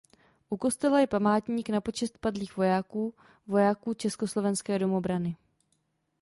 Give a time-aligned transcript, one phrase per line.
[0.49, 3.13] U kostela je památník na počest padlých vojáků
[3.47, 5.35] vojáků Československé domobrany.